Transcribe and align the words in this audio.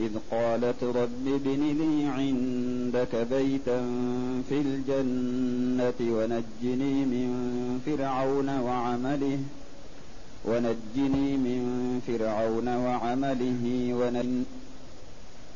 إذ 0.00 0.10
قالت 0.30 0.84
رب 0.84 1.26
ابن 1.26 1.62
لي 1.80 2.06
عندك 2.06 3.26
بيتا 3.30 3.80
في 4.48 4.54
الجنة 4.60 5.98
ونجني 6.00 6.94
من 7.04 7.30
فرعون 7.86 8.48
وعمله 8.58 9.38
ونجني 10.44 11.36
من 11.36 11.62
فرعون 12.06 12.68
وعمله 12.68 13.64
ونن 14.00 14.44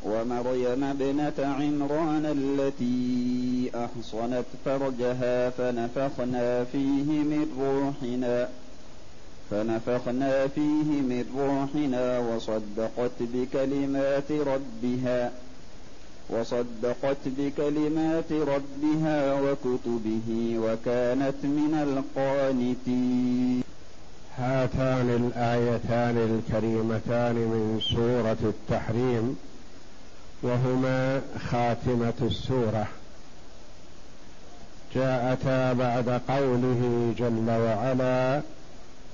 ومريم 0.05 0.85
ابنة 0.85 1.39
عمران 1.39 2.27
التي 2.27 3.71
أحصنت 3.75 4.45
فرجها 4.65 5.51
فنفخنا 5.51 6.65
فيه 6.65 7.09
من 7.31 7.47
روحنا. 7.61 8.49
فنفخنا 9.53 10.47
فيه 10.47 10.89
من 11.11 11.25
روحنا 11.37 12.19
وصدقت 12.19 13.17
بكلمات 13.21 14.33
ربها 14.33 15.33
وصدقت 16.31 17.17
بكلمات 17.27 18.33
ربها 18.33 19.35
وكتبه 19.41 20.57
وكانت 20.59 21.45
من 21.45 21.75
القانتين. 21.83 23.63
هاتان 24.39 25.09
الآيتان 25.11 26.17
الكريمتان 26.17 27.35
من 27.35 27.81
سورة 27.95 28.53
التحريم 28.53 29.37
وهما 30.43 31.21
خاتمة 31.51 32.19
السورة. 32.23 32.87
جاءتا 34.95 35.73
بعد 35.73 36.21
قوله 36.29 37.15
جل 37.19 37.51
وعلا 37.51 38.41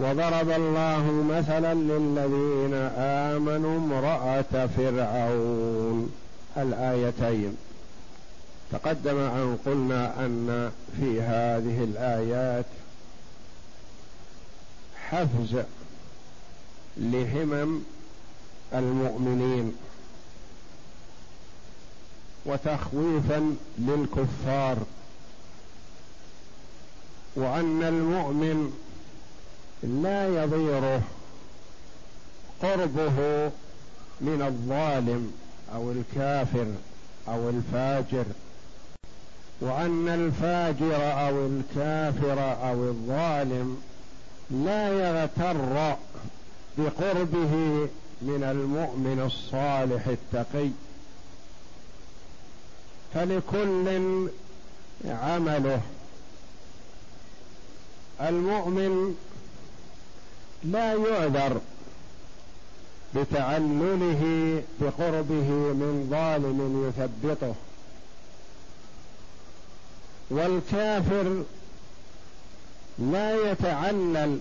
وضرب 0.00 0.50
الله 0.50 1.24
مثلا 1.30 1.74
للذين 1.74 2.74
آمنوا 2.96 3.78
امرأة 3.78 4.66
فرعون. 4.76 6.12
الآيتين. 6.56 7.56
تقدم 8.72 9.18
أن 9.18 9.58
قلنا 9.66 10.26
أن 10.26 10.72
في 11.00 11.20
هذه 11.20 11.84
الآيات 11.84 12.64
حفز 15.10 15.62
لهمم 16.96 17.82
المؤمنين 18.74 19.72
وتخويفا 22.46 23.56
للكفار 23.78 24.76
وأن 27.36 27.82
المؤمن 27.82 28.72
لا 29.82 30.42
يضيره 30.42 31.02
قربه 32.62 33.50
من 34.20 34.42
الظالم 34.42 35.32
أو 35.74 35.92
الكافر 35.92 36.66
أو 37.28 37.48
الفاجر 37.48 38.24
وأن 39.60 40.08
الفاجر 40.08 41.12
أو 41.28 41.46
الكافر 41.46 42.68
أو 42.68 42.88
الظالم 42.88 43.82
لا 44.50 44.88
يغتر 44.88 45.96
بقربه 46.78 47.88
من 48.22 48.42
المؤمن 48.42 49.22
الصالح 49.26 50.06
التقي. 50.06 50.70
فلكل 53.14 54.28
عمله 55.04 55.80
المؤمن 58.20 59.16
لا 60.64 60.94
يعذر 60.94 61.60
بتعلله 63.14 64.22
بقربه 64.80 65.50
من 65.72 66.08
ظالم 66.10 66.88
يثبطه. 66.88 67.54
والكافر 70.30 71.42
لا 72.98 73.50
يتعلل 73.50 74.38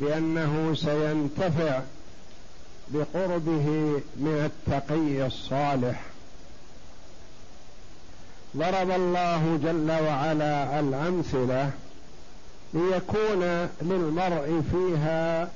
بأنه 0.00 0.74
سينتفع 0.74 1.80
بقربه 2.88 3.66
من 4.16 4.50
التقي 4.50 5.26
الصالح. 5.26 6.02
ضرب 8.56 8.90
الله 8.90 9.58
جل 9.62 9.90
وعلا 9.90 10.80
الأمثلة 10.80 11.70
ليكون 12.76 13.68
للمرء 13.82 14.62
فيها 14.72 15.48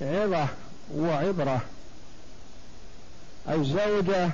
عظة 0.00 0.48
وعبرة. 0.94 1.60
الزوجة 3.48 4.30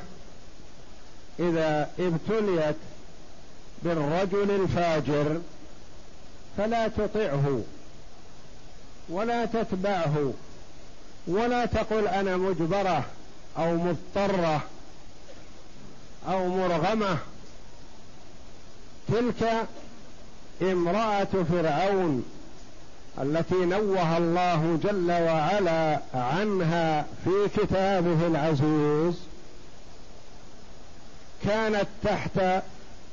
إذا 1.40 1.90
ابتليت 1.98 2.76
بالرجل 3.82 4.50
الفاجر 4.50 5.40
فلا 6.58 6.88
تطعه 6.88 7.62
ولا 9.08 9.44
تتبعه 9.44 10.32
ولا 11.26 11.66
تقل 11.66 12.08
أنا 12.08 12.36
مجبرة 12.36 13.04
أو 13.58 13.74
مضطرة 13.76 14.62
أو 16.28 16.48
مرغمة. 16.48 17.18
تلك 19.08 19.66
امرأة 20.62 21.24
فرعون 21.24 22.24
التي 23.22 23.54
نوه 23.54 24.16
الله 24.16 24.78
جل 24.84 25.10
وعلا 25.10 26.00
عنها 26.14 27.04
في 27.24 27.48
كتابه 27.56 28.26
العزيز 28.26 29.14
كانت 31.44 31.86
تحت 32.04 32.62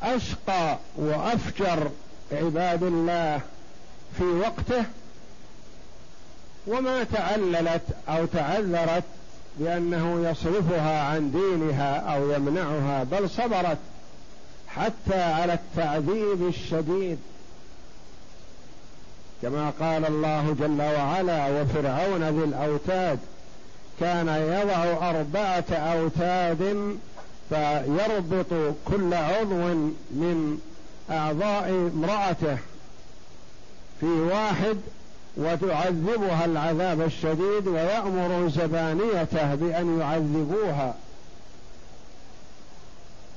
أشقى 0.03 0.77
وأفجر 0.95 1.89
عباد 2.31 2.83
الله 2.83 3.41
في 4.17 4.23
وقته 4.23 4.83
وما 6.67 7.03
تعللت 7.03 7.81
أو 8.09 8.25
تعذرت 8.25 9.03
بأنه 9.57 10.29
يصرفها 10.29 11.03
عن 11.03 11.31
دينها 11.31 11.95
أو 12.15 12.31
يمنعها 12.31 13.03
بل 13.03 13.29
صبرت 13.29 13.77
حتى 14.75 15.21
على 15.21 15.53
التعذيب 15.53 16.47
الشديد. 16.47 17.17
كما 19.41 19.69
قال 19.79 20.05
الله 20.05 20.55
جل 20.59 20.81
وعلا 20.81 21.61
وفرعون 21.61 22.23
ذي 22.23 22.43
الأوتاد 22.43 23.19
كان 23.99 24.27
يضع 24.27 25.09
أربعة 25.09 25.65
أوتاد 25.71 26.97
فيربط 27.49 28.75
كل 28.85 29.13
عضو 29.13 29.73
من 30.11 30.59
أعضاء 31.11 31.69
امرأته 31.69 32.57
في 33.99 34.05
واحد 34.05 34.77
وتعذبها 35.37 36.45
العذاب 36.45 37.01
الشديد 37.01 37.67
ويأمر 37.67 38.49
زبانيته 38.49 39.55
بأن 39.55 39.99
يعذبوها 39.99 40.95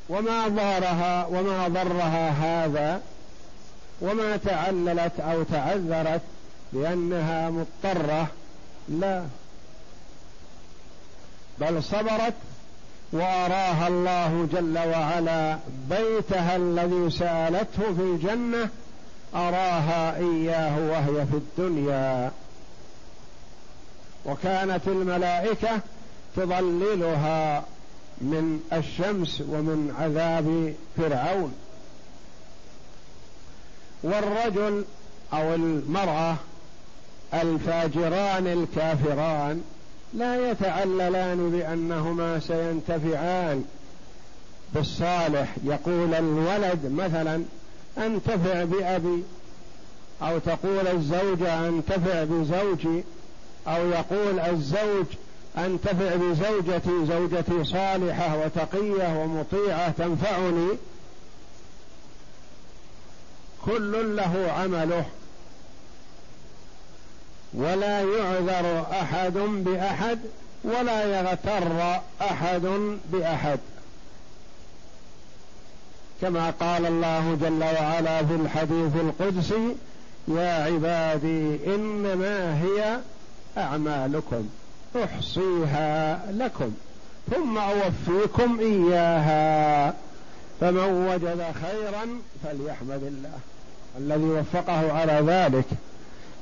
وما 0.08 0.48
ضارها 0.48 1.26
وما 1.26 1.68
ضرها 1.68 2.30
هذا 2.30 3.00
وما 4.00 4.36
تعللت 4.36 5.20
أو 5.20 5.42
تعذرت 5.42 6.20
لأنها 6.72 7.50
مضطرة 7.50 8.26
لا. 8.88 9.24
بل 11.60 11.82
صبرت 11.82 12.34
وأراها 13.12 13.88
الله 13.88 14.48
جل 14.52 14.78
وعلا 14.78 15.58
بيتها 15.90 16.56
الذي 16.56 17.10
سألته 17.10 17.94
في 17.96 18.02
الجنة 18.02 18.68
أراها 19.34 20.16
إياه 20.16 20.78
وهي 20.78 21.26
في 21.26 21.36
الدنيا. 21.36 22.30
وكانت 24.24 24.88
الملائكة 24.88 25.80
تضللها. 26.36 27.62
من 28.22 28.60
الشمس 28.72 29.40
ومن 29.40 29.94
عذاب 29.98 30.74
فرعون. 30.96 31.52
والرجل 34.02 34.84
أو 35.32 35.54
المرأة 35.54 36.36
الفاجران 37.34 38.46
الكافران 38.46 39.62
لا 40.14 40.50
يتعللان 40.50 41.50
بأنهما 41.50 42.40
سينتفعان. 42.40 43.64
بالصالح 44.74 45.56
يقول 45.64 46.14
الولد 46.14 46.92
مثلا 46.96 47.42
أنتفع 47.98 48.64
بأبي 48.64 49.22
أو 50.22 50.38
تقول 50.38 50.88
الزوجة 50.88 51.68
أنتفع 51.68 52.24
بزوجي 52.24 53.04
أو 53.68 53.88
يقول 53.88 54.40
الزوج 54.40 55.06
انتفع 55.58 56.16
بزوجتي 56.16 57.06
زوجتي 57.06 57.64
صالحة 57.64 58.36
وتقية 58.38 59.22
ومطيعة 59.22 59.90
تنفعني. 59.90 60.68
كل 63.64 64.16
له 64.16 64.52
عمله. 64.58 65.04
ولا 67.54 68.00
يعذر 68.00 68.86
أحد 68.92 69.32
بأحد 69.38 70.18
ولا 70.64 71.04
يغتر 71.04 72.00
أحد 72.20 72.96
بأحد. 73.12 73.58
كما 76.20 76.50
قال 76.50 76.86
الله 76.86 77.38
جل 77.40 77.62
وعلا 77.62 78.26
في 78.26 78.34
الحديث 78.34 78.96
القدسي 78.96 79.76
يا 80.28 80.64
عبادي 80.64 81.74
إنما 81.74 82.62
هي 82.62 83.00
أعمالكم. 83.58 84.48
أحصيها 84.96 86.20
لكم 86.32 86.72
ثم 87.30 87.58
أوفيكم 87.58 88.58
إياها. 88.60 89.94
فمن 90.60 91.08
وجد 91.08 91.44
خيرا 91.62 92.20
فليحمد 92.44 93.02
الله 93.02 93.38
الذي 93.98 94.24
وفقه 94.24 94.92
على 94.92 95.22
ذلك. 95.26 95.64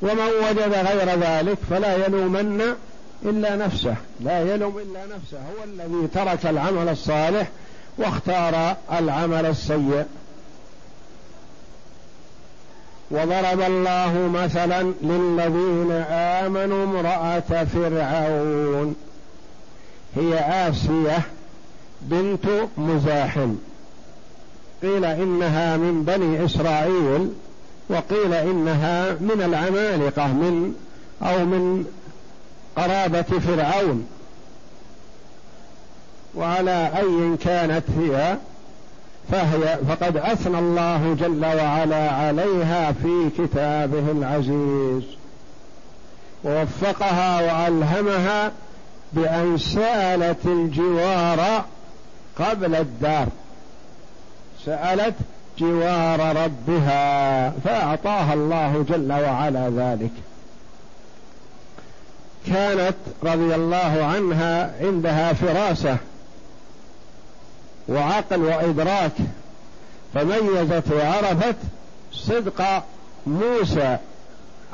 ومن 0.02 0.30
وجد 0.48 0.72
غير 0.72 1.20
ذلك 1.20 1.58
فلا 1.70 2.06
يلومن 2.06 2.74
إلا 3.24 3.56
نفسه 3.56 3.94
لا 4.20 4.40
يلوم 4.40 4.78
إلا 4.78 5.06
نفسه 5.16 5.38
هو 5.38 5.64
الذي 5.64 6.08
ترك 6.14 6.46
العمل 6.46 6.88
الصالح 6.88 7.48
واختار 7.98 8.76
العمل 8.92 9.46
السيء. 9.46 10.04
وضرب 13.10 13.60
الله 13.60 14.30
مثلا 14.34 14.82
للذين 15.02 15.92
آمنوا 16.10 16.84
امرأة 16.84 17.64
فرعون. 17.64 18.96
هي 20.16 20.38
آسية 20.68 21.22
بنت 22.00 22.46
مزاحم. 22.78 23.54
قيل 24.82 25.04
إنها 25.04 25.76
من 25.76 26.04
بني 26.04 26.44
إسرائيل 26.44 27.32
وقيل 27.88 28.34
إنها 28.34 29.12
من 29.12 29.42
العمالقة 29.42 30.26
من 30.26 30.74
أو 31.22 31.44
من 31.44 31.86
قرابة 32.76 33.22
فرعون. 33.22 34.06
وعلى 36.34 36.90
أي 36.96 37.36
كانت 37.36 37.84
هي؟ 37.98 38.36
فهي 39.30 39.78
فقد 39.88 40.16
أثنى 40.16 40.58
الله 40.58 41.16
جل 41.20 41.44
وعلا 41.44 42.10
عليها 42.10 42.92
في 42.92 43.30
كتابه 43.38 44.10
العزيز. 44.10 45.02
ووفقها 46.44 47.40
وألهمها 47.40 48.52
بأن 49.12 49.58
سألت 49.58 50.46
الجوار 50.46 51.64
قبل 52.38 52.74
الدار. 52.74 53.26
سألت 54.66 55.14
جوار 55.58 56.36
ربها 56.44 57.50
فأعطاها 57.50 58.34
الله 58.34 58.84
جل 58.88 59.12
وعلا 59.12 59.70
ذلك. 59.70 60.12
كانت 62.46 62.96
رضي 63.22 63.54
الله 63.54 64.04
عنها 64.04 64.70
عندها 64.80 65.32
فراسة. 65.32 65.96
وعقل 67.90 68.42
وإدراك 68.42 69.12
فميزت 70.14 70.92
وعرفت 70.92 71.56
صدق 72.12 72.62
موسى 73.26 73.96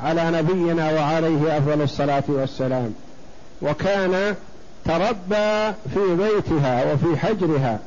على 0.03 0.31
نبينا 0.31 0.91
وعليه 0.91 1.57
أفضل 1.57 1.81
الصلاة 1.81 2.23
والسلام 2.27 2.93
وكان 3.61 4.35
تربى 4.85 5.73
في 5.93 6.15
بيتها 6.15 6.93
وفي 6.93 7.17
حجرها. 7.17 7.79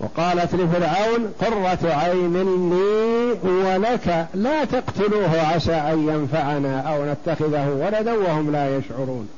وقالت 0.00 0.54
لفرعون 0.54 1.32
قرة 1.40 1.92
عين 1.92 2.32
لي 2.70 3.50
ولك 3.50 4.26
لا 4.34 4.64
تقتلوه 4.64 5.40
عسى 5.40 5.72
أن 5.72 6.08
ينفعنا 6.08 6.80
أو 6.80 7.04
نتخذه 7.12 7.68
ولدا 7.68 8.12
وهم 8.12 8.52
لا 8.52 8.76
يشعرون. 8.76 9.28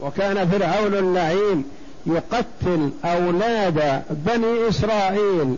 وكان 0.00 0.48
فرعون 0.48 0.94
اللعين 0.94 1.64
يقتل 2.08 2.90
أولاد 3.04 4.02
بني 4.10 4.68
إسرائيل 4.68 5.56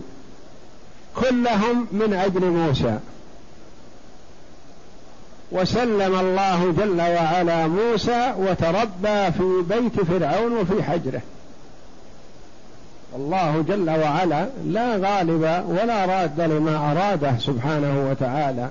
كلهم 1.16 1.86
من 1.92 2.12
أجل 2.12 2.44
موسى. 2.44 2.98
وسلم 5.52 6.20
الله 6.20 6.74
جل 6.78 7.00
وعلا 7.00 7.66
موسى 7.66 8.34
وتربى 8.38 9.32
في 9.32 9.62
بيت 9.68 10.00
فرعون 10.00 10.52
وفي 10.52 10.82
حجره. 10.82 11.20
الله 13.16 13.64
جل 13.68 13.90
وعلا 13.90 14.46
لا 14.66 14.96
غالب 14.96 15.64
ولا 15.68 16.04
راد 16.04 16.40
لما 16.40 16.92
أراده 16.92 17.38
سبحانه 17.38 18.10
وتعالى. 18.10 18.68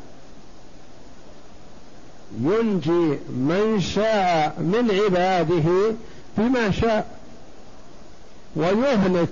ينجي 2.42 3.18
من 3.30 3.81
شاء 3.96 4.56
من 4.60 4.92
عباده 4.92 5.96
بما 6.38 6.72
شاء. 6.72 7.19
ويهلك 8.56 9.30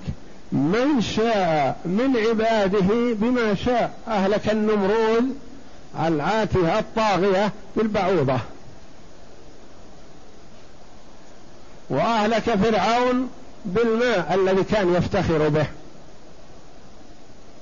من 0.52 1.02
شاء 1.02 1.78
من 1.86 2.18
عباده 2.18 3.14
بما 3.14 3.56
شاء. 3.56 3.92
أهلك 4.08 4.50
النمرود 4.50 5.38
العاتية 6.00 6.80
الطاغية 6.80 7.52
بالبعوضة. 7.76 8.40
وأهلك 11.90 12.44
فرعون 12.44 13.30
بالماء 13.66 14.34
الذي 14.34 14.64
كان 14.64 14.94
يفتخر 14.96 15.50
به. 15.50 15.66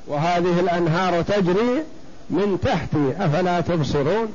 وهذه 0.08 0.60
الأنهار 0.60 1.22
تجري 1.22 1.84
من 2.30 2.60
تحتي 2.64 3.26
أفلا 3.26 3.62
تبصرون؟ 3.62 4.34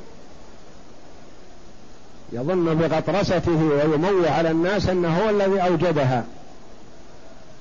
يظن 2.33 2.75
بغطرسته 2.75 3.63
ويموي 3.63 4.29
على 4.29 4.51
الناس 4.51 4.89
أنه 4.89 5.17
هو 5.17 5.29
الذي 5.29 5.61
أوجدها. 5.61 6.23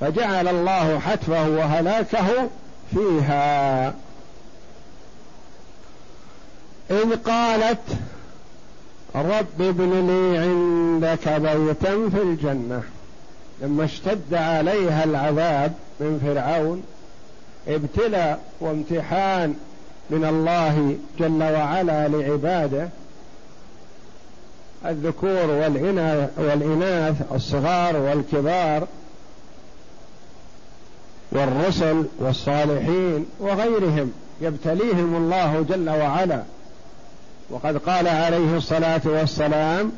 فجعل 0.00 0.48
الله 0.48 0.98
حتفه 0.98 1.48
وهلاكه 1.48 2.48
فيها. 2.94 3.94
إذ 6.90 7.16
قالت 7.26 7.98
رب 9.14 9.60
ابن 9.60 10.06
لي 10.06 10.38
عندك 10.38 11.28
بيتا 11.28 12.08
في 12.10 12.22
الجنة. 12.22 12.82
لما 13.62 13.84
اشتد 13.84 14.34
عليها 14.34 15.04
العذاب 15.04 15.72
من 16.00 16.20
فرعون 16.24 16.82
ابتلى 17.68 18.36
وامتحان 18.60 19.54
من 20.10 20.24
الله 20.24 20.96
جل 21.18 21.42
وعلا 21.42 22.08
لعباده. 22.08 22.88
الذكور 24.86 25.50
والإناث 26.38 27.22
الصغار 27.32 27.96
والكبار. 27.96 28.86
والرسل 31.32 32.04
والصالحين 32.18 33.26
وغيرهم 33.40 34.12
يبتليهم 34.40 35.16
الله 35.16 35.64
جل 35.68 35.90
وعلا. 35.90 36.42
وقد 37.50 37.76
قال 37.76 38.08
عليه 38.08 38.56
الصلاة 38.56 39.00
والسلام 39.04 39.92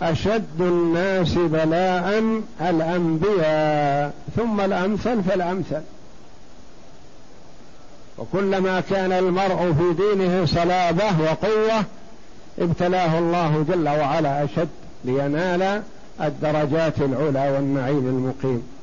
أشد 0.00 0.60
الناس 0.60 1.34
بلاء 1.34 2.22
الأنبياء 2.60 4.12
ثم 4.36 4.60
الأمثل 4.60 5.22
فالأمثل. 5.22 5.80
وكلما 8.18 8.80
كان 8.80 9.12
المرء 9.12 9.72
في 9.72 10.02
دينه 10.02 10.44
صلابة 10.44 11.04
وقوة 11.20 11.84
ابتلاه 12.58 13.18
الله 13.18 13.64
جل 13.68 13.88
وعلا 13.88 14.44
أشد 14.44 14.68
لينال 15.04 15.82
الدرجات 16.20 16.98
العلى 16.98 17.50
والنعيم 17.50 18.06
المقيم. 18.06 18.77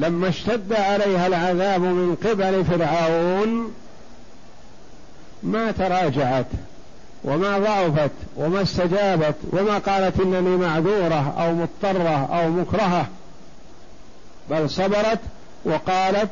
لما 0.00 0.28
اشتد 0.28 0.72
عليها 0.72 1.26
العذاب 1.26 1.80
من 1.80 2.16
قبل 2.24 2.64
فرعون 2.64 3.74
ما 5.42 5.70
تراجعت 5.70 6.46
وما 7.24 7.58
ضعفت 7.58 8.10
وما 8.36 8.62
استجابت 8.62 9.34
وما 9.52 9.78
قالت 9.78 10.20
إنني 10.20 10.56
معذورة 10.56 11.34
أو 11.38 11.52
مضطرة 11.54 12.28
أو 12.40 12.50
مكرهة 12.50 13.06
بل 14.50 14.70
صبرت 14.70 15.18
وقالت 15.64 16.30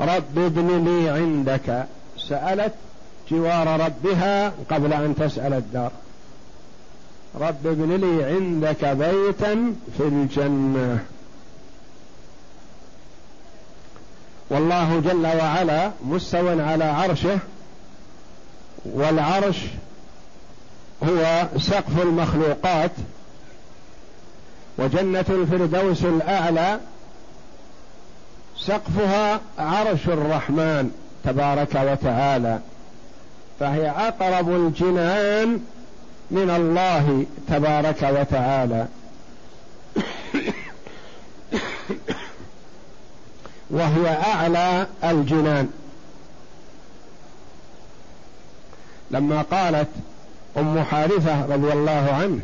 رب 0.00 0.38
ابن 0.38 0.84
لي 0.84 1.10
عندك. 1.10 1.86
سألت 2.28 2.72
جوار 3.30 3.80
ربها 3.80 4.52
قبل 4.70 4.92
أن 4.92 5.14
تسأل 5.16 5.52
الدار 5.52 5.90
رب 7.40 7.66
ابن 7.66 7.96
لي 7.96 8.24
عندك 8.24 8.84
بيتا 8.84 9.74
في 9.98 10.02
الجنة. 10.02 11.04
والله 14.54 15.00
جل 15.00 15.26
وعلا 15.26 15.90
مستو 16.04 16.48
على 16.48 16.84
عرشه 16.84 17.38
والعرش 18.84 19.56
هو 21.04 21.46
سقف 21.58 22.02
المخلوقات 22.02 22.90
وجنة 24.78 25.24
الفردوس 25.28 26.04
الأعلى 26.04 26.80
سقفها 28.58 29.40
عرش 29.58 30.06
الرحمن 30.06 30.90
تبارك 31.24 31.74
وتعالى 31.74 32.58
فهي 33.60 33.90
أقرب 33.90 34.48
الجنان 34.48 35.60
من 36.30 36.50
الله 36.50 37.26
تبارك 37.48 38.02
وتعالى. 38.20 38.86
وهي 43.74 44.08
أعلى 44.08 44.86
الجنان. 45.04 45.68
لما 49.10 49.42
قالت 49.42 49.88
أم 50.56 50.82
حارثة 50.82 51.46
رضي 51.54 51.72
الله 51.72 52.08
عنه 52.20 52.38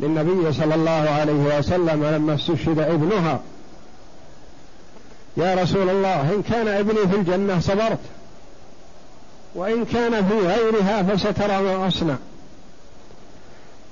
للنبي 0.00 0.52
صلى 0.52 0.74
الله 0.74 0.90
عليه 0.90 1.58
وسلم 1.58 2.04
لما 2.04 2.34
استشهد 2.34 2.78
ابنها 2.78 3.40
يا 5.36 5.54
رسول 5.54 5.90
الله 5.90 6.34
إن 6.34 6.42
كان 6.42 6.68
ابني 6.68 7.08
في 7.08 7.16
الجنة 7.16 7.60
صبرت 7.60 7.98
وإن 9.54 9.84
كان 9.84 10.28
في 10.28 10.34
غيرها 10.34 11.02
فسترى 11.02 11.62
ما 11.62 11.88
أصنع. 11.88 12.16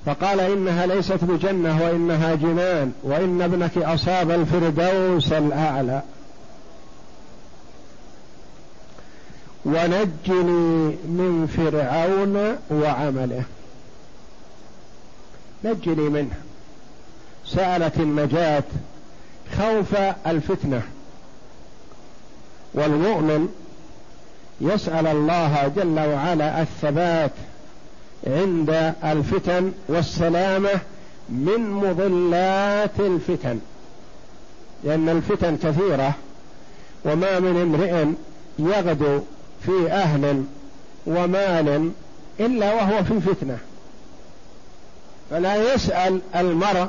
فقال 0.05 0.39
إنها 0.39 0.85
ليست 0.85 1.23
بجنة 1.23 1.83
وإنها 1.83 2.35
جنان 2.35 2.91
وإن 3.03 3.41
ابنك 3.41 3.77
أصاب 3.77 4.31
الفردوس 4.31 5.31
الأعلى. 5.31 6.01
ونجني 9.71 10.95
من 11.05 11.47
فرعون 11.57 12.57
وعمله. 12.71 13.43
نجني 15.63 16.09
منه. 16.09 16.35
سألت 17.45 17.97
النجاة 17.97 18.63
خوف 19.57 19.95
الفتنة. 20.27 20.81
والمؤمن 22.73 23.47
يسأل 24.61 25.07
الله 25.07 25.67
جل 25.75 25.99
وعلا 25.99 26.61
الثبات 26.61 27.31
عند 28.27 28.93
الفتن 29.03 29.71
والسلامة 29.87 30.79
من 31.29 31.71
مضلات 31.71 32.99
الفتن. 32.99 33.59
لأن 34.83 35.09
الفتن 35.09 35.57
كثيرة 35.57 36.13
وما 37.05 37.39
من 37.39 37.61
امرئ 37.61 38.05
يغدو 38.59 39.19
في 39.65 39.91
أهل 39.91 40.43
ومال 41.05 41.91
إلا 42.39 42.73
وهو 42.73 43.03
في 43.03 43.19
فتنة. 43.19 43.57
فلا 45.29 45.73
يسأل 45.73 46.21
المرء 46.35 46.87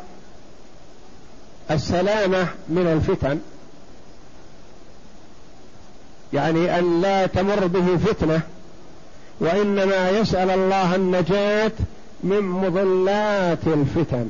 السلامة 1.71 2.47
من 2.69 2.87
الفتن. 2.87 3.39
يعني 6.33 6.79
أن 6.79 7.01
لا 7.01 7.27
تمر 7.27 7.67
به 7.67 7.97
فتنة 7.97 8.41
وإنما 9.41 10.11
يسأل 10.11 10.51
الله 10.51 10.95
النجاة 10.95 11.73
من 12.25 12.41
مضلات 12.41 13.67
الفتن. 13.67 14.29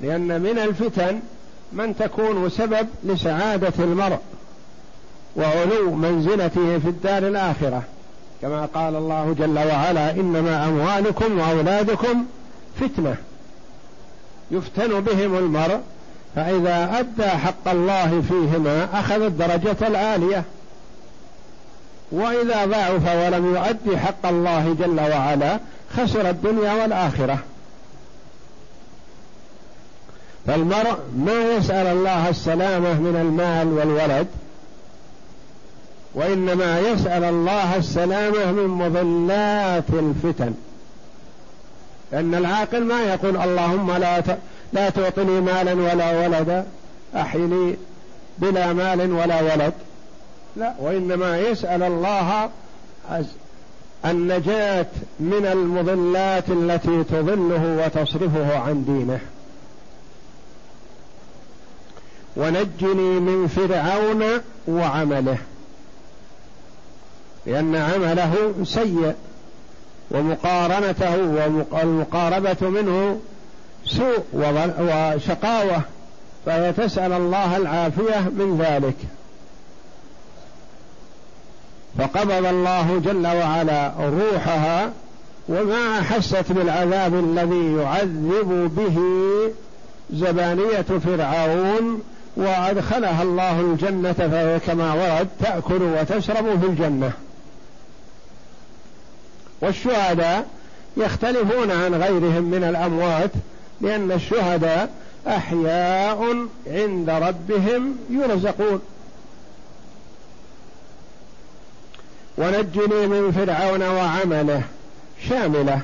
لأن 0.00 0.40
من 0.40 0.58
الفتن 0.58 1.20
من 1.72 1.96
تكون 1.96 2.50
سبب 2.50 2.88
لسعادة 3.04 3.72
المرء. 3.78 4.18
وعلو 5.38 5.94
منزلته 5.94 6.78
في 6.78 6.88
الدار 6.88 7.28
الآخرة. 7.28 7.82
كما 8.42 8.68
قال 8.74 8.96
الله 8.96 9.34
جل 9.38 9.58
وعلا 9.58 10.10
إنما 10.10 10.64
أموالكم 10.64 11.38
وأولادكم 11.38 12.24
فتنة. 12.80 13.16
يفتن 14.50 15.00
بهم 15.00 15.38
المرء 15.38 15.80
فإذا 16.36 16.98
أدى 16.98 17.28
حق 17.28 17.68
الله 17.68 18.22
فيهما 18.28 18.88
أخذ 19.00 19.22
الدرجة 19.22 19.86
العالية. 19.86 20.44
وإذا 22.12 22.64
ضعف 22.64 23.16
ولم 23.16 23.54
يؤدي 23.54 23.98
حق 23.98 24.26
الله 24.26 24.76
جل 24.80 25.00
وعلا 25.00 25.58
خسر 25.96 26.30
الدنيا 26.30 26.72
والآخرة. 26.82 27.38
فالمرء 30.46 30.98
ما 31.16 31.56
يسأل 31.56 31.86
الله 31.86 32.28
السلامة 32.28 32.92
من 32.92 33.16
المال 33.20 33.72
والولد 33.72 34.26
وإنما 36.14 36.80
يسأل 36.80 37.24
الله 37.24 37.76
السلامة 37.76 38.52
من 38.52 38.66
مضلات 38.66 39.90
الفتن. 39.92 40.54
لأن 42.12 42.34
العاقل 42.34 42.84
ما 42.84 43.02
يقول 43.02 43.36
اللهم 43.36 43.92
لا 43.92 44.22
لا 44.72 44.90
تعطني 44.90 45.40
مالا 45.40 45.72
ولا 45.72 46.26
ولدا 46.26 46.66
أحيني 47.16 47.76
بلا 48.38 48.72
مال 48.72 49.12
ولا 49.12 49.40
ولد. 49.40 49.72
لا 50.56 50.74
وإنما 50.78 51.38
يسأل 51.38 51.82
الله 51.82 52.50
النجاة 54.04 54.86
من 55.20 55.46
المضلات 55.52 56.44
التي 56.48 57.04
تضله 57.04 57.84
وتصرفه 57.84 58.58
عن 58.58 58.84
دينه. 58.84 59.20
ونجني 62.36 63.20
من 63.20 63.46
فرعون 63.46 64.24
وعمله. 64.68 65.38
لأن 67.48 67.76
عمله 67.76 68.54
سيء 68.64 69.14
ومقارنته 70.10 71.16
والمقاربة 71.72 72.56
منه 72.68 73.20
سوء 73.84 74.24
وشقاوة 74.80 75.82
فهي 76.46 76.72
تسأل 76.72 77.12
الله 77.12 77.56
العافية 77.56 78.20
من 78.20 78.58
ذلك. 78.60 78.96
فقبض 81.98 82.46
الله 82.46 83.00
جل 83.04 83.26
وعلا 83.26 83.92
روحها 83.98 84.92
وما 85.48 86.00
أحست 86.00 86.52
بالعذاب 86.52 87.14
الذي 87.14 87.76
يعذب 87.76 88.70
به 88.76 88.98
زبانية 90.12 90.82
فرعون 90.82 92.02
وأدخلها 92.36 93.22
الله 93.22 93.60
الجنة 93.60 94.12
فهي 94.12 94.60
كما 94.60 94.94
ورد 94.94 95.28
تأكل 95.40 95.82
وتشرب 95.82 96.60
في 96.60 96.66
الجنة. 96.66 97.12
والشهداء 99.60 100.46
يختلفون 100.96 101.70
عن 101.70 101.94
غيرهم 101.94 102.44
من 102.44 102.64
الأموات 102.64 103.30
لأن 103.80 104.12
الشهداء 104.12 104.90
أحياء 105.26 106.46
عند 106.66 107.10
ربهم 107.10 107.96
يرزقون. 108.10 108.80
ونجني 112.38 113.06
من 113.06 113.32
فرعون 113.32 113.82
وعمله 113.82 114.62
شاملة 115.28 115.80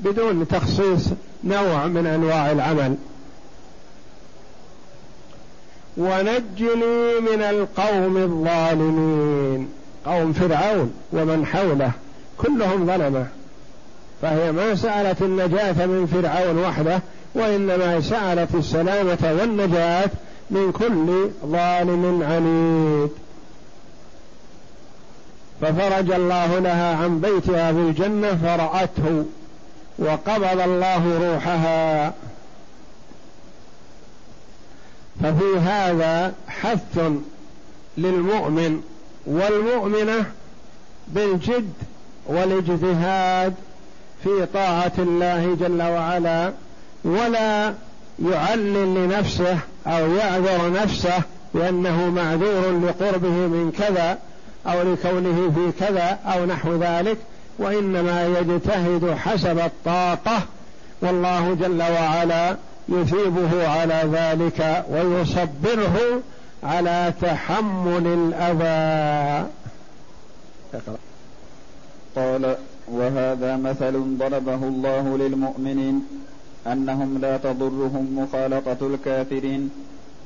بدون 0.00 0.48
تخصيص 0.48 1.08
نوع 1.44 1.86
من 1.86 2.06
أنواع 2.06 2.50
العمل. 2.50 2.96
ونجني 5.96 7.20
من 7.20 7.42
القوم 7.42 8.16
الظالمين 8.16 9.68
قوم 10.06 10.32
فرعون 10.32 10.94
ومن 11.12 11.46
حوله. 11.46 11.92
كلهم 12.38 12.86
ظلمه 12.86 13.26
فهي 14.22 14.52
ما 14.52 14.74
سألت 14.74 15.22
النجاة 15.22 15.86
من 15.86 16.06
فرعون 16.06 16.58
وحده 16.58 17.00
وإنما 17.34 18.00
سألت 18.00 18.54
السلامة 18.54 19.36
والنجاة 19.40 20.10
من 20.50 20.72
كل 20.72 21.30
ظالم 21.46 22.22
عنيد. 22.22 23.10
ففرج 25.60 26.10
الله 26.10 26.58
لها 26.58 26.96
عن 26.96 27.20
بيتها 27.20 27.72
في 27.72 27.78
الجنة 27.78 28.36
فرأته 28.42 29.24
وقبض 29.98 30.60
الله 30.60 31.32
روحها. 31.32 32.12
ففي 35.22 35.58
هذا 35.58 36.34
حث 36.48 36.98
للمؤمن 37.98 38.82
والمؤمنة 39.26 40.24
بالجد 41.08 41.72
والإجتهاد 42.26 43.54
في 44.24 44.46
طاعة 44.54 44.92
الله 44.98 45.56
جل 45.60 45.82
وعلا 45.82 46.52
ولا 47.04 47.74
يعلل 48.24 48.94
لنفسه 48.94 49.58
أو 49.86 50.14
يعذر 50.14 50.72
نفسه 50.72 51.22
بأنه 51.54 52.10
معذور 52.10 52.80
لقربه 52.86 53.28
من 53.28 53.72
كذا 53.78 54.18
أو 54.66 54.82
لكونه 54.82 55.52
في 55.54 55.84
كذا 55.84 56.18
أو 56.26 56.44
نحو 56.44 56.76
ذلك 56.76 57.16
وإنما 57.58 58.26
يجتهد 58.26 59.14
حسب 59.18 59.58
الطاقة. 59.58 60.42
والله 61.02 61.54
جل 61.60 61.82
وعلا 61.82 62.56
يثيبه 62.88 63.68
على 63.68 64.02
ذلك 64.12 64.84
ويصبره 64.90 66.20
على 66.62 67.12
تحمل 67.20 68.06
الأذى. 68.06 69.48
قال 72.16 72.56
وهذا 72.88 73.56
مثل 73.56 74.16
ضربه 74.18 74.54
الله 74.54 75.18
للمؤمنين 75.18 76.06
أنهم 76.66 77.18
لا 77.18 77.36
تضرهم 77.36 78.18
مخالطة 78.18 78.86
الكافرين 78.86 79.70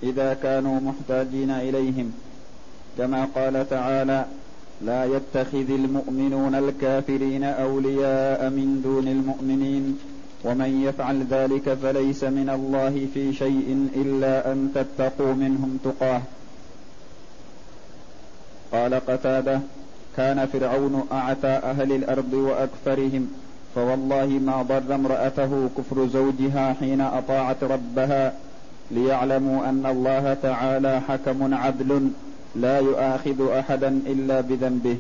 إذا 0.03 0.35
كانوا 0.35 0.81
محتاجين 0.81 1.51
إليهم. 1.51 2.13
كما 2.99 3.25
قال 3.35 3.69
تعالى 3.71 4.25
لا 4.83 5.05
يتخذ 5.05 5.71
المؤمنون 5.71 6.55
الكافرين 6.55 7.45
أولياء 7.45 8.51
من 8.51 8.81
دون 8.85 9.09
المؤمنين 9.09 9.99
ومن 10.45 10.83
يفعل 10.83 11.27
ذلك 11.31 11.75
فليس 11.75 12.25
من 12.25 12.51
الله 12.51 13.07
في 13.15 13.33
شيء 13.33 13.89
إلا 13.97 14.53
أن 14.53 14.73
تتقوا 14.75 15.35
منهم 15.35 15.79
تقاه. 15.85 16.23
قال 18.73 18.95
قتادة 18.95 19.61
كان 20.17 20.47
فرعون 20.47 21.07
اعتى 21.13 21.47
أهل 21.47 21.93
الأرض 21.93 22.33
وأكثرهم 22.33 23.31
فوالله 23.75 24.27
ما 24.27 24.63
ضر 24.63 24.95
امرأته 24.95 25.71
كفر 25.79 26.07
زوجها 26.07 26.77
حين 26.81 27.01
أطاعت 27.01 27.65
ربها 27.65 28.33
ليعلموا 28.91 29.69
أن 29.69 29.87
الله 29.87 30.37
تعالى 30.43 31.01
حكم 31.09 31.55
عدل 31.55 32.11
لا 32.57 32.79
يؤاخذ 32.79 33.51
أحدا 33.51 33.89
إلا 34.07 34.41
بذنبه. 34.41 34.97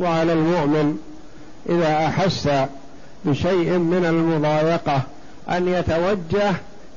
وعلى 0.00 0.32
المؤمن 0.32 0.98
إذا 1.68 2.06
أحس 2.06 2.48
بشيء 3.24 3.78
من 3.78 4.04
المضايقة 4.04 5.02
أن 5.48 5.68
يتوجه 5.68 6.54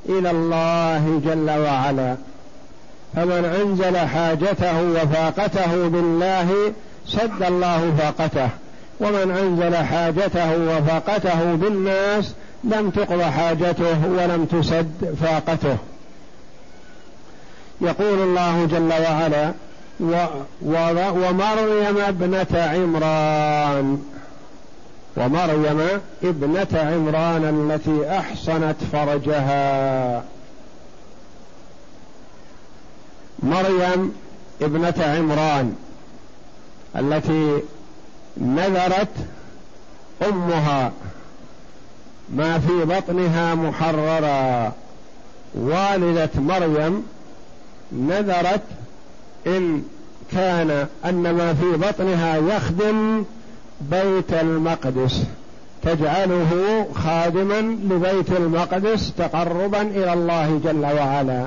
إلى 0.08 0.30
الله 0.30 1.20
جل 1.24 1.50
وعلا. 1.50 2.16
فمن 3.16 3.44
أنزل 3.44 3.98
حاجته 3.98 4.82
وفاقته 4.82 5.88
بالله 5.88 6.72
سد 7.06 7.42
الله 7.42 7.92
فاقته. 7.98 8.48
ومن 9.00 9.30
أنزل 9.30 9.76
حاجته 9.76 10.56
وفاقته 10.56 11.54
بالناس 11.54 12.34
لم 12.64 12.90
تقض 12.90 13.22
حاجته 13.22 14.06
ولم 14.06 14.44
تسد 14.44 15.16
فاقته. 15.22 15.76
يقول 17.80 18.18
الله 18.22 18.66
جل 18.66 18.92
وعلا 20.66 21.10
ومريم 21.10 21.98
ابنة 22.08 22.46
عمران. 22.54 24.02
ومريم 25.16 25.80
ابنة 26.24 26.68
عمران 26.74 27.70
التي 27.70 28.18
أحصنت 28.18 28.76
فرجها. 28.92 30.22
مريم 33.42 34.12
ابنة 34.62 34.94
عمران 34.98 35.74
التي 36.96 37.62
نذرت 38.36 39.14
أمها 40.28 40.92
ما 42.34 42.58
في 42.58 42.84
بطنها 42.84 43.54
محررا. 43.54 44.72
والدة 45.54 46.30
مريم 46.36 47.06
نذرت 47.92 48.62
إن 49.46 49.82
كان 50.32 50.86
أن 51.04 51.30
ما 51.30 51.54
في 51.54 51.76
بطنها 51.76 52.36
يخدم 52.36 53.24
بيت 53.80 54.32
المقدس 54.32 55.22
تجعله 55.82 56.86
خادما 56.94 57.60
لبيت 57.60 58.30
المقدس 58.30 59.12
تقربا 59.18 59.82
إلى 59.82 60.12
الله 60.12 60.60
جل 60.64 60.84
وعلا. 60.84 61.46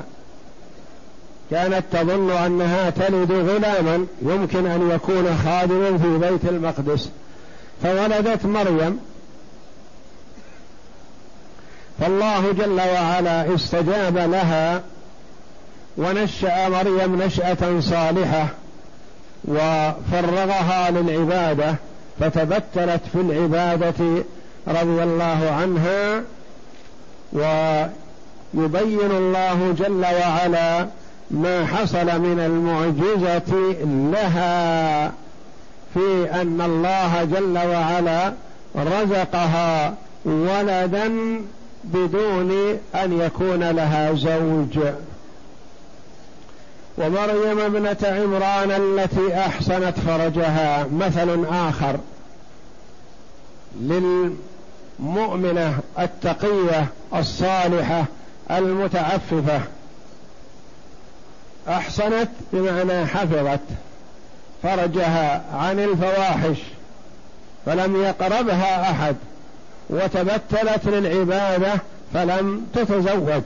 كانت 1.50 1.84
تظن 1.92 2.30
أنها 2.30 2.90
تلد 2.90 3.32
غلاما 3.32 4.06
يمكن 4.22 4.66
أن 4.66 4.90
يكون 4.90 5.38
خادما 5.44 5.98
في 5.98 6.18
بيت 6.18 6.44
المقدس 6.44 7.08
فولدت 7.82 8.46
مريم. 8.46 9.00
فالله 12.00 12.52
جل 12.52 12.80
وعلا 12.80 13.54
استجاب 13.54 14.18
لها 14.18 14.82
ونشأ 15.96 16.68
مريم 16.68 17.22
نشأة 17.22 17.80
صالحة 17.80 18.48
وفرغها 19.44 20.90
للعبادة 20.90 21.74
فتبتلت 22.20 23.00
في 23.12 23.20
العبادة 23.20 24.24
رضي 24.68 25.02
الله 25.02 25.50
عنها. 25.60 26.22
ويبين 28.54 29.10
الله 29.10 29.74
جل 29.78 30.04
وعلا 30.04 30.86
ما 31.30 31.66
حصل 31.66 32.20
من 32.20 32.40
المعجزة 32.40 33.74
لها 34.12 35.12
في 35.94 36.30
أن 36.40 36.60
الله 36.60 37.24
جل 37.24 37.58
وعلا 37.58 38.32
رزقها 38.76 39.94
ولدا 40.24 41.12
بدون 41.84 42.78
أن 42.94 43.20
يكون 43.20 43.70
لها 43.70 44.12
زوج. 44.12 44.78
ومريم 46.98 47.60
ابنة 47.60 47.96
عمران 48.02 48.70
التي 48.70 49.38
أحسنت 49.38 49.94
فرجها. 50.06 50.86
مثل 50.92 51.44
آخر. 51.50 51.96
للمؤمنة 53.80 55.78
التقية 55.98 56.86
الصالحة 57.14 58.04
المتعففة. 58.50 59.60
أحسنت 61.68 62.28
بمعنى 62.52 63.06
حفظت 63.06 63.60
فرجها 64.62 65.42
عن 65.54 65.80
الفواحش 65.80 66.58
فلم 67.66 68.02
يقربها 68.02 68.90
أحد 68.90 69.16
وتبتلت 69.90 70.86
للعبادة 70.86 71.72
فلم 72.14 72.66
تتزوج. 72.74 73.42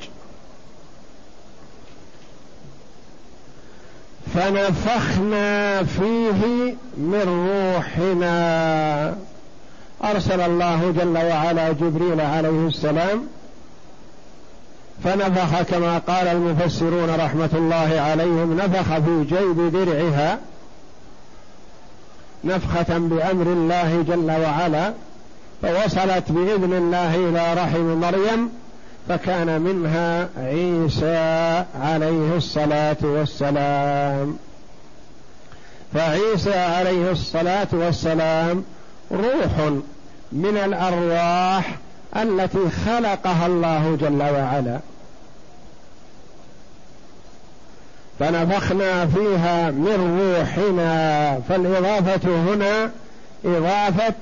فنفخنا 4.34 5.82
فيه 5.84 6.74
من 6.96 7.22
روحنا. 7.76 9.14
أرسل 10.04 10.40
الله 10.40 10.94
جل 10.96 11.18
وعلا 11.18 11.72
جبريل 11.72 12.20
عليه 12.20 12.66
السلام 12.66 13.26
فنفخ 15.04 15.62
كما 15.62 15.98
قال 15.98 16.28
المفسرون 16.28 17.10
رحمة 17.10 17.50
الله 17.54 18.00
عليهم 18.00 18.56
نفخ 18.56 18.98
في 18.98 19.24
جيب 19.24 19.72
درعها 19.72 20.38
نفخة 22.44 22.98
بأمر 22.98 23.46
الله 23.46 24.04
جل 24.08 24.30
وعلا 24.30 24.92
فوصلت 25.62 26.32
بإذن 26.32 26.72
الله 26.72 27.14
إلى 27.14 27.54
رحم 27.54 27.80
مريم 27.80 28.50
فكان 29.08 29.60
منها 29.60 30.28
عيسى 30.38 31.64
عليه 31.80 32.36
الصلاة 32.36 32.96
والسلام. 33.02 34.36
فعيسى 35.94 36.54
عليه 36.54 37.10
الصلاة 37.10 37.68
والسلام 37.72 38.64
روح 39.12 39.70
من 40.32 40.56
الأرواح 40.56 41.76
التي 42.22 42.70
خلقها 42.86 43.46
الله 43.46 43.96
جل 44.00 44.22
وعلا. 44.22 44.78
فنفخنا 48.18 49.06
فيها 49.06 49.70
من 49.70 50.20
روحنا. 50.20 51.40
فالإضافة 51.48 52.28
هنا 52.28 52.90
إضافة 53.44 54.14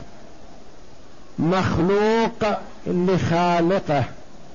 مخلوق 1.38 2.58
لخالقه 2.86 4.04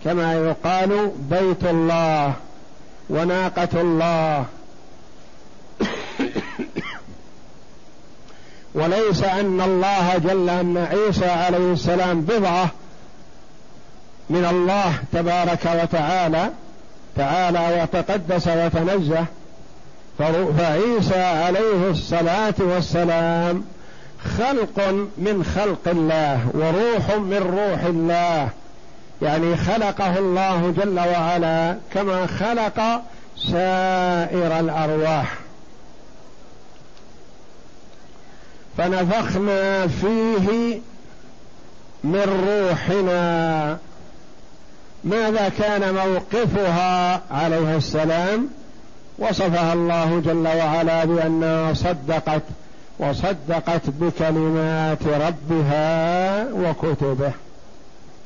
كما 0.04 0.34
يقال 0.34 1.12
بيت 1.30 1.64
الله 1.66 2.34
وناقة 3.10 3.82
الله. 3.82 4.46
وليس 8.76 9.24
أن 9.24 9.62
الله 9.62 10.18
جل 10.18 10.50
أن 10.50 10.78
عيسى 10.78 11.26
عليه 11.26 11.74
السلام 11.74 12.22
بضعة 12.22 12.70
من 14.32 14.46
الله 14.46 14.94
تبارك 15.14 15.70
وتعالى 15.84 16.50
تعالى 17.16 17.82
وتقدس 17.82 18.48
وتنزه 18.48 19.26
فعيسى 20.58 21.24
عليه 21.24 21.90
الصلاة 21.90 22.54
والسلام 22.60 23.64
خلق 24.38 25.08
من 25.18 25.44
خلق 25.56 25.88
الله 25.88 26.40
وروح 26.54 27.18
من 27.18 27.38
روح 27.60 27.84
الله. 27.84 28.50
يعني 29.22 29.58
خلقه 29.58 30.18
الله 30.18 30.74
جل 30.78 31.00
وعلا 31.00 31.78
كما 31.94 32.28
خلق 32.28 33.02
سائر 33.52 34.60
الأرواح. 34.60 35.34
فنفخنا 38.78 39.88
فيه 39.88 40.80
من 42.04 42.48
روحنا. 42.48 43.78
ماذا 45.04 45.50
كان 45.50 45.94
موقفها 45.94 47.22
عليه 47.32 47.78
السلام؟ 47.78 48.48
وصفها 49.20 49.74
الله 49.74 50.22
جل 50.26 50.48
وعلا 50.48 51.06
بأنها 51.06 51.74
صدقت 51.74 52.42
وصدقت 53.00 53.82
بكلمات 53.90 55.04
ربها 55.04 56.46
وكتبه. 56.54 57.32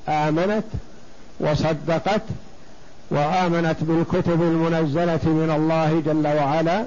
آمنت 0.09 0.63
وصدقت 1.39 2.21
وآمنت 3.11 3.75
بالكتب 3.81 4.41
المنزلة 4.41 5.19
من 5.25 5.53
الله 5.55 6.01
جل 6.05 6.27
وعلا 6.27 6.85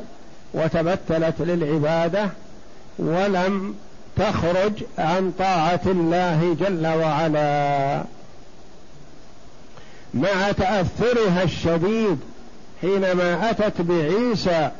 وتبتلت 0.55 1.35
للعبادة 1.41 2.29
ولم 2.99 3.75
تخرج 4.17 4.73
عن 4.99 5.33
طاعة 5.39 5.81
الله 5.87 6.57
جل 6.61 6.87
وعلا. 6.87 8.03
مع 10.15 10.53
تأثرها 10.53 11.43
الشديد 11.43 12.19
حينما 12.81 13.51
أتت 13.51 13.81
بعيسى 13.81 14.71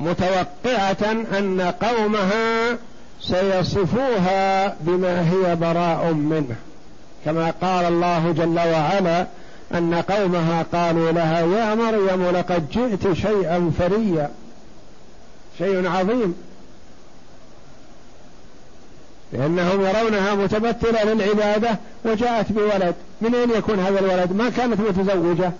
متوقعة 0.00 1.12
أن 1.38 1.74
قومها 1.82 2.76
سيصفوها 3.20 4.76
بما 4.80 5.30
هي 5.30 5.56
براء 5.56 6.12
منه. 6.12 6.56
كما 7.24 7.52
قال 7.62 7.84
الله 7.84 8.32
جل 8.32 8.58
وعلا 8.58 9.26
أن 9.74 9.94
قومها 9.94 10.64
قالوا 10.72 11.12
لها 11.12 11.40
يا 11.40 11.74
مريم 11.74 12.30
لقد 12.30 12.70
جئت 12.70 13.12
شيئا 13.12 13.72
فريا. 13.78 14.30
شيء 15.58 15.88
عظيم. 15.88 16.47
لأنهم 19.32 19.80
يرونها 19.80 20.34
متمثلة 20.34 21.04
للعبادة 21.04 21.78
وجاءت 22.04 22.52
بولد. 22.52 22.94
من 23.20 23.34
أين 23.34 23.50
يكون 23.50 23.78
هذا 23.78 23.98
الولد؟ 23.98 24.32
ما 24.32 24.50
كانت 24.50 24.80
متزوجة. 24.80 25.52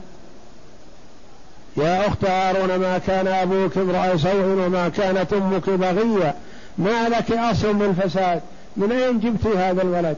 يا 1.77 2.07
أخت 2.07 2.25
هارون 2.25 2.77
ما 2.77 2.99
كان 2.99 3.27
أبوك 3.27 3.77
امرأ 3.77 4.17
سوء 4.17 4.67
وما 4.67 4.89
كانت 4.89 5.33
أمك 5.33 5.71
بغية. 5.71 6.35
ما 6.79 7.09
لك 7.09 7.33
أصل 7.33 7.75
من 7.75 7.83
الفساد؟ 7.83 8.41
من 8.77 8.93
أين 8.93 9.21
جبت 9.21 9.57
هذا 9.57 9.83
الولد؟ 9.83 10.17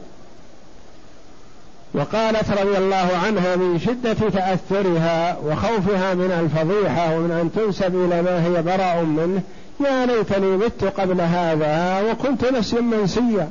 وقالت 1.93 2.49
رضي 2.49 2.77
الله 2.77 3.09
عنها 3.25 3.55
من 3.55 3.79
شدة 3.79 4.13
تأثرها 4.13 5.37
وخوفها 5.37 6.13
من 6.13 6.31
الفضيحة 6.31 7.15
ومن 7.15 7.31
أن 7.31 7.51
تنسب 7.55 7.95
إلى 7.95 8.21
ما 8.21 8.45
هي 8.45 8.61
براء 8.61 9.03
منه 9.03 9.41
يا 9.85 10.05
ليتني 10.05 10.57
مت 10.57 10.83
قبل 10.83 11.21
هذا 11.21 12.01
وكنت 12.11 12.45
نسيا 12.45 12.81
منسيا. 12.81 13.49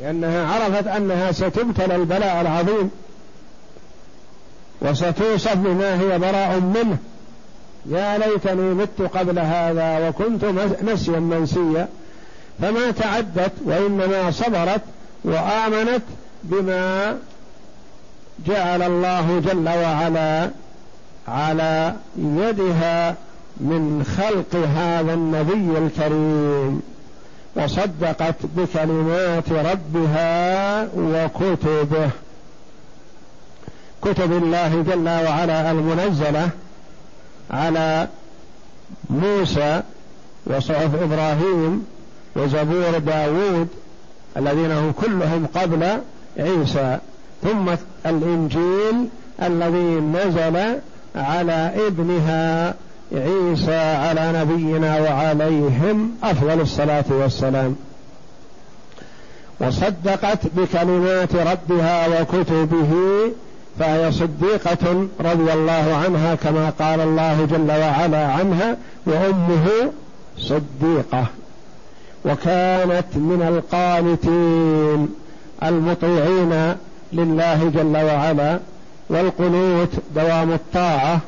لأنها 0.00 0.46
عرفت 0.52 0.86
أنها 0.86 1.32
ستبتلى 1.32 1.96
البلاء 1.96 2.40
العظيم 2.40 2.90
وستوصف 4.80 5.56
بما 5.56 6.00
هي 6.00 6.18
براء 6.18 6.60
منه. 6.60 6.96
يا 7.86 8.18
ليتني 8.18 8.74
مت 8.74 9.02
قبل 9.14 9.38
هذا 9.38 10.08
وكنت 10.08 10.44
نسيا 10.82 11.18
منسيا. 11.20 11.88
فما 12.62 12.90
تعدت 12.90 13.52
وإنما 13.64 14.30
صبرت 14.30 14.80
وآمنت 15.24 16.02
بما 16.42 17.18
جعل 18.46 18.82
الله 18.82 19.42
جل 19.44 19.68
وعلا 19.68 20.50
على 21.28 21.94
يدها 22.16 23.16
من 23.60 24.04
خلق 24.18 24.66
هذا 24.76 25.14
النبي 25.14 25.78
الكريم 25.78 26.82
وصدقت 27.56 28.34
بكلمات 28.56 29.52
ربها 29.52 30.82
وكتبه. 30.96 32.10
كتب 34.02 34.32
الله 34.32 34.82
جل 34.82 35.08
وعلا 35.08 35.70
المنزلة 35.70 36.50
على 37.50 38.08
موسى 39.10 39.82
وصحف 40.46 41.02
إبراهيم 41.02 41.86
وزبور 42.36 42.98
داوود 42.98 43.68
الذين 44.36 44.72
هم 44.72 44.92
كلهم 44.92 45.46
قبل 45.54 46.00
عيسى 46.38 46.98
ثم 47.42 47.68
الإنجيل 48.06 49.08
الذي 49.42 50.00
نزل 50.00 50.80
على 51.16 51.72
ابنها 51.86 52.74
عيسى 53.12 53.76
على 53.76 54.32
نبينا 54.40 55.00
وعليهم 55.00 56.10
أفضل 56.24 56.60
الصلاة 56.60 57.04
والسلام. 57.10 57.76
وصدقت 59.60 60.38
بكلمات 60.56 61.34
ربها 61.34 62.20
وكتبه 62.20 62.92
فهي 63.78 64.12
صديقة 64.12 65.06
رضي 65.20 65.52
الله 65.52 66.00
عنها 66.04 66.34
كما 66.34 66.72
قال 66.78 67.00
الله 67.00 67.44
جل 67.50 67.70
وعلا 67.70 68.26
عنها 68.26 68.76
وأمه 69.06 69.92
صديقة. 70.38 71.26
وكانت 72.24 73.06
من 73.14 73.42
القانتين 73.48 75.08
المطيعين 75.62 76.76
لله 77.12 77.72
جل 77.74 77.96
وعلا 77.96 78.58
والقنوت 79.10 79.88
دوام 80.14 80.52
الطاعة 80.52 81.20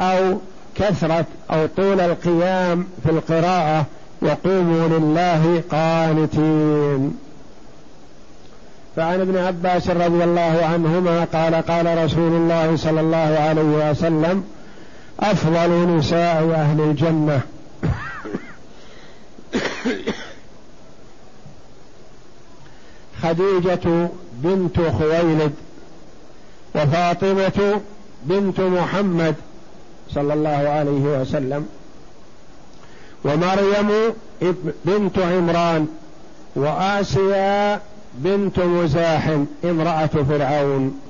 أو 0.00 0.38
كثرة 0.78 1.26
أو 1.50 1.66
طول 1.76 2.00
القيام 2.00 2.86
في 3.04 3.10
القراءة 3.10 3.86
وقوموا 4.22 4.88
لله 4.88 5.62
قانتين. 5.70 7.18
فعن 8.96 9.20
ابن 9.20 9.36
عباس 9.36 9.90
رضي 9.90 10.24
الله 10.24 10.60
عنهما 10.72 11.24
قال 11.24 11.54
قال 11.54 12.04
رسول 12.04 12.32
الله 12.32 12.76
صلى 12.76 13.00
الله 13.00 13.38
عليه 13.40 13.90
وسلم 13.90 14.44
أفضل 15.20 15.96
نساء 15.96 16.50
أهل 16.50 16.80
الجنة. 16.80 17.40
خديجة 23.22 24.08
بنت 24.32 24.80
خويلد 24.80 25.52
وفاطمة 26.74 27.80
بنت 28.24 28.60
محمد 28.60 29.34
صلى 30.14 30.34
الله 30.34 30.68
عليه 30.68 31.20
وسلم. 31.20 31.66
ومريم 33.24 33.88
بنت 34.84 35.18
عمران 35.18 35.86
وآسيا 36.56 37.80
بنت 38.14 38.58
مزاحم 38.58 39.44
امرأة 39.64 40.06
فرعون. 40.06 41.00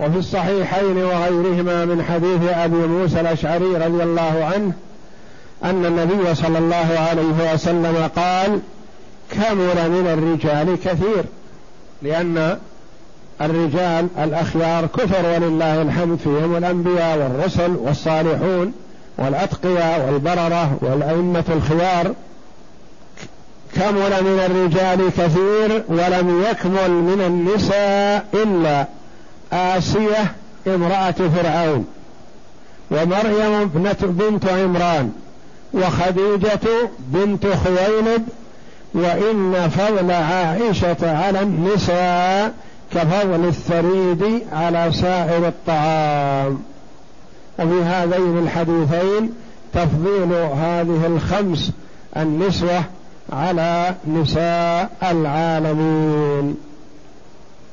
وفي 0.00 0.18
الصحيحين 0.18 0.96
وغيرهما 0.96 1.84
من 1.84 2.02
حديث 2.02 2.42
أبي 2.52 2.76
موسى 2.76 3.20
الأشعري 3.20 3.76
رضي 3.76 4.02
الله 4.02 4.50
عنه 4.54 4.72
أن 5.64 5.86
النبي 5.86 6.34
صلى 6.34 6.58
الله 6.58 6.98
عليه 7.08 7.54
وسلم 7.54 8.10
قال 8.16 8.60
كمل 9.30 9.90
من 9.90 10.06
الرجال 10.06 10.76
كثير. 10.84 11.24
لأن 12.02 12.58
الرجال 13.40 14.08
الأخيار 14.18 14.86
كثر 14.86 15.26
ولله 15.26 15.82
الحمد 15.82 16.18
فيهم 16.18 16.56
الأنبياء 16.56 17.18
والرسل 17.18 17.76
والصالحون 17.76 18.72
والأتقياء 19.18 20.06
والبررة 20.06 20.78
والأئمة 20.80 21.44
الخيار. 21.48 22.14
كمل 23.74 24.24
من 24.24 24.40
الرجال 24.46 25.10
كثير 25.18 25.84
ولم 25.88 26.44
يكمل 26.50 26.90
من 26.90 27.20
النساء 27.26 28.26
إلا 28.34 28.86
آسية 29.52 30.32
امرأة 30.66 31.10
فرعون 31.10 31.84
ومريم 32.90 33.52
ابنة 33.54 33.96
بنت 34.02 34.48
عمران 34.48 35.12
وخديجة 35.74 36.90
بنت 36.98 37.46
خويلد 37.46 38.22
وإن 38.94 39.70
فضل 39.70 40.10
عائشة 40.10 41.16
على 41.16 41.42
النساء 41.42 42.52
كفضل 42.92 43.48
الثريد 43.48 44.42
على 44.52 44.92
سائر 44.92 45.48
الطعام. 45.48 46.58
وفي 47.58 47.82
هذين 47.82 48.38
الحديثين 48.38 49.32
تفضيل 49.74 50.32
هذه 50.34 51.06
الخمس 51.06 51.72
النسوة 52.16 52.84
على 53.32 53.94
نساء 54.06 54.90
العالمين. 55.10 56.56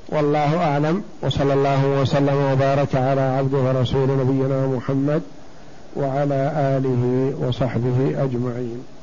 والله 0.10 0.58
أعلم 0.58 1.04
وصلى 1.22 1.54
الله 1.54 1.86
وسلم 2.02 2.52
وبارك 2.52 2.96
على 2.96 3.22
عبده 3.22 3.58
ورسول 3.58 4.10
نبينا 4.10 4.68
محمد 4.68 5.22
وعلى 5.96 6.52
آله 6.78 7.34
وصحبه 7.48 8.24
أجمعين. 8.24 8.97